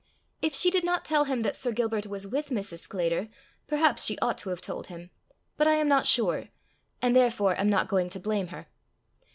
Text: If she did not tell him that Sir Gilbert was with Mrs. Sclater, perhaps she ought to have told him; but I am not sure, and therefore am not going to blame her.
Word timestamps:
If 0.41 0.55
she 0.55 0.71
did 0.71 0.83
not 0.83 1.05
tell 1.05 1.25
him 1.25 1.41
that 1.41 1.55
Sir 1.55 1.71
Gilbert 1.71 2.07
was 2.07 2.25
with 2.25 2.49
Mrs. 2.49 2.79
Sclater, 2.79 3.29
perhaps 3.67 4.03
she 4.03 4.17
ought 4.17 4.39
to 4.39 4.49
have 4.49 4.59
told 4.59 4.87
him; 4.87 5.11
but 5.57 5.67
I 5.67 5.75
am 5.75 5.87
not 5.87 6.07
sure, 6.07 6.47
and 7.03 7.15
therefore 7.15 7.55
am 7.55 7.69
not 7.69 7.87
going 7.87 8.09
to 8.09 8.19
blame 8.19 8.47
her. 8.47 8.65